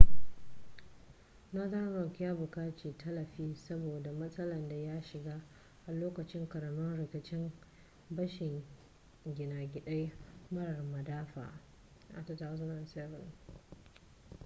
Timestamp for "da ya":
4.69-5.01